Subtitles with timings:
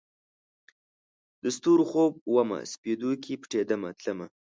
[1.43, 4.27] د ستورو خوب ومه، سپیدو کې پټېدمه تلمه